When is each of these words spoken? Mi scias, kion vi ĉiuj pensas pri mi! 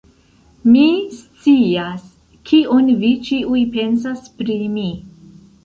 Mi 0.69 0.85
scias, 1.17 2.07
kion 2.51 2.91
vi 3.05 3.13
ĉiuj 3.29 3.63
pensas 3.79 4.27
pri 4.41 4.59
mi! 4.79 4.91